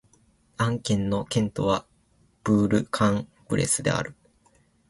[0.57, 1.85] アン県の県都は
[2.43, 4.15] ブール＝カン＝ブレスである